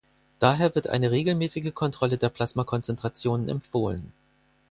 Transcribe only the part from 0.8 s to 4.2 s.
eine regelmäßige Kontrolle der Plasmakonzentrationen empfohlen.